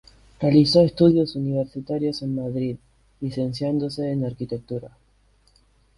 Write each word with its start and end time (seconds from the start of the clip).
Realizó 0.39 0.81
estudios 0.81 1.35
universitarios 1.35 2.23
en 2.23 2.33
Madrid, 2.33 2.77
licenciándose 3.19 4.11
en 4.11 4.25
arquitectura. 4.25 4.97